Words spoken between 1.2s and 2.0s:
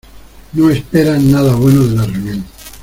nada bueno de